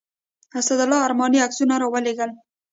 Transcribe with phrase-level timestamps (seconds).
[0.59, 2.29] اسدالله ارماني عکسونه راولېږل.